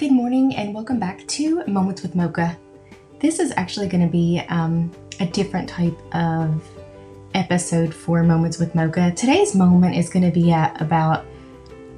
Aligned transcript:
Good 0.00 0.12
morning 0.12 0.56
and 0.56 0.74
welcome 0.74 0.98
back 0.98 1.26
to 1.26 1.62
Moments 1.66 2.00
with 2.00 2.14
Mocha. 2.14 2.56
This 3.18 3.38
is 3.38 3.52
actually 3.54 3.86
going 3.86 4.02
to 4.02 4.10
be 4.10 4.40
um, 4.48 4.90
a 5.20 5.26
different 5.26 5.68
type 5.68 5.94
of 6.14 6.66
episode 7.34 7.92
for 7.92 8.22
Moments 8.22 8.58
with 8.58 8.74
Mocha. 8.74 9.12
Today's 9.14 9.54
moment 9.54 9.94
is 9.94 10.08
going 10.08 10.24
to 10.24 10.30
be 10.30 10.52
at, 10.52 10.80
about 10.80 11.26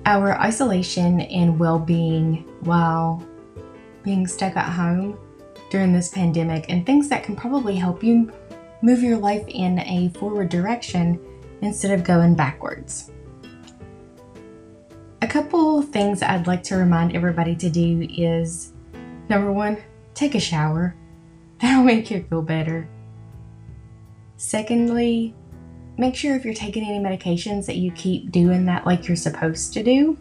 our 0.04 0.32
isolation 0.40 1.20
and 1.20 1.60
well 1.60 1.78
being 1.78 2.38
while 2.62 3.24
being 4.02 4.26
stuck 4.26 4.56
at 4.56 4.72
home 4.72 5.16
during 5.70 5.92
this 5.92 6.08
pandemic 6.08 6.64
and 6.68 6.84
things 6.84 7.08
that 7.08 7.22
can 7.22 7.36
probably 7.36 7.76
help 7.76 8.02
you 8.02 8.32
move 8.82 9.00
your 9.00 9.16
life 9.16 9.44
in 9.46 9.78
a 9.78 10.08
forward 10.18 10.48
direction 10.48 11.20
instead 11.60 11.96
of 11.96 12.02
going 12.02 12.34
backwards. 12.34 13.12
A 15.32 15.40
couple 15.40 15.80
things 15.80 16.20
I'd 16.20 16.46
like 16.46 16.62
to 16.64 16.76
remind 16.76 17.16
everybody 17.16 17.56
to 17.56 17.70
do 17.70 18.06
is 18.14 18.74
number 19.30 19.50
one, 19.50 19.82
take 20.12 20.34
a 20.34 20.38
shower. 20.38 20.94
That'll 21.58 21.84
make 21.84 22.10
you 22.10 22.22
feel 22.28 22.42
better. 22.42 22.86
Secondly, 24.36 25.34
make 25.96 26.16
sure 26.16 26.36
if 26.36 26.44
you're 26.44 26.52
taking 26.52 26.84
any 26.84 26.98
medications 26.98 27.64
that 27.64 27.76
you 27.76 27.92
keep 27.92 28.30
doing 28.30 28.66
that 28.66 28.84
like 28.84 29.08
you're 29.08 29.16
supposed 29.16 29.72
to 29.72 29.82
do. 29.82 30.18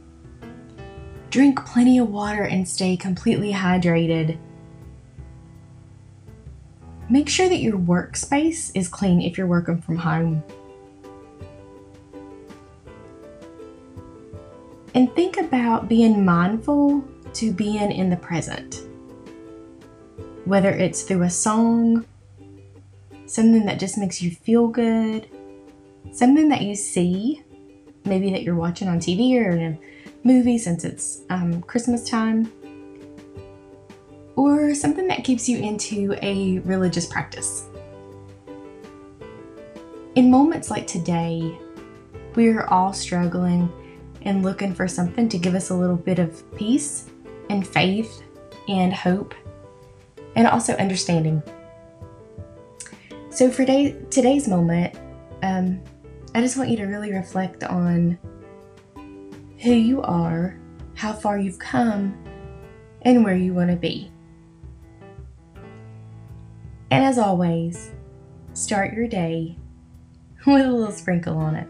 Drink 1.30 1.66
plenty 1.66 1.98
of 1.98 2.09
water 2.09 2.44
and 2.44 2.66
stay 2.66 2.96
completely 2.96 3.52
hydrated. 3.52 4.38
Make 7.09 7.28
sure 7.28 7.50
that 7.50 7.59
your 7.59 7.78
workspace 7.78 8.72
is 8.76 8.88
clean 8.88 9.22
if 9.22 9.38
you're 9.38 9.46
working 9.46 9.82
from 9.82 9.98
home. 9.98 10.42
And 14.94 15.13
think 15.16 15.38
about 15.38 15.88
being 15.88 16.25
mindful 16.25 17.03
to 17.34 17.53
being 17.53 17.92
in 17.92 18.09
the 18.09 18.17
present. 18.17 18.81
Whether 20.45 20.72
it's 20.72 21.03
through 21.03 21.23
a 21.23 21.30
song, 21.30 22.06
something 23.25 23.66
that 23.66 23.80
just 23.80 23.97
makes 23.97 24.22
you 24.22 24.31
feel 24.31 24.67
good, 24.67 25.30
something 26.12 26.50
that 26.50 26.62
you 26.62 26.75
see, 26.75 27.44
maybe 28.03 28.31
that 28.31 28.44
you're 28.44 28.56
watching 28.56 28.89
on 28.89 29.00
TV 29.00 29.36
or 29.36 29.52
in 29.52 29.73
a 29.73 29.80
movie 30.23 30.58
since 30.58 30.84
it's 30.84 31.22
um, 31.30 31.62
Christmas 31.62 32.09
time, 32.09 32.52
or 34.36 34.75
something 34.75 35.08
that 35.08 35.23
keeps 35.23 35.47
you 35.47 35.58
into 35.59 36.17
a 36.22 36.59
religious 36.59 37.06
practice. 37.06 37.66
In 40.16 40.30
moments 40.30 40.69
like 40.69 40.88
today, 40.88 41.58
we're 42.36 42.66
all 42.66 42.92
struggling 42.92 43.72
and 44.23 44.44
looking 44.44 44.73
for 44.73 44.88
something 44.88 45.27
to 45.30 45.38
give 45.38 45.55
us 45.55 45.69
a 45.69 45.75
little 45.75 45.95
bit 45.95 46.19
of 46.19 46.44
peace 46.55 47.09
and 47.50 47.67
faith 47.67 48.23
and 48.67 48.94
hope 48.94 49.33
and 50.36 50.47
also 50.47 50.73
understanding. 50.73 51.41
So, 53.30 53.50
for 53.50 53.66
day, 53.66 53.95
today's 54.09 54.47
moment, 54.47 54.95
um, 55.44 55.81
I 56.36 56.41
just 56.41 56.58
want 56.58 56.69
you 56.69 56.78
to 56.78 56.86
really 56.86 57.13
reflect 57.13 57.63
on 57.63 58.17
who 59.59 59.72
you 59.72 60.02
are, 60.02 60.58
how 60.95 61.13
far 61.13 61.38
you've 61.38 61.59
come, 61.59 62.17
and 63.03 63.23
where 63.23 63.35
you 63.35 63.53
want 63.53 63.69
to 63.69 63.75
be. 63.75 64.11
And 66.91 67.06
as 67.06 67.17
always, 67.17 67.91
start 68.53 68.94
your 68.94 69.08
day 69.08 69.58
with 70.45 70.66
a 70.66 70.72
little 70.72 70.91
sprinkle 70.91 71.38
on 71.38 71.56
it. 71.56 71.67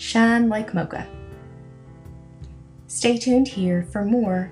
Shine 0.00 0.48
like 0.48 0.72
mocha. 0.72 1.06
Stay 2.86 3.18
tuned 3.18 3.46
here 3.46 3.82
for 3.92 4.02
more 4.02 4.50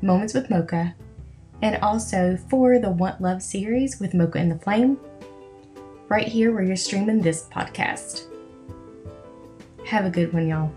Moments 0.00 0.32
with 0.32 0.48
Mocha 0.48 0.94
and 1.60 1.76
also 1.82 2.38
for 2.48 2.78
the 2.78 2.88
Want 2.88 3.20
Love 3.20 3.42
series 3.42 4.00
with 4.00 4.14
Mocha 4.14 4.38
and 4.38 4.50
the 4.50 4.58
Flame, 4.58 4.98
right 6.08 6.26
here 6.26 6.54
where 6.54 6.62
you're 6.62 6.74
streaming 6.74 7.20
this 7.20 7.46
podcast. 7.52 8.28
Have 9.84 10.06
a 10.06 10.10
good 10.10 10.32
one, 10.32 10.48
y'all. 10.48 10.72